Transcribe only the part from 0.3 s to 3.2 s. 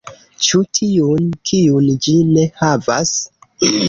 Ĉu tiun, kiun ĝi ne havas?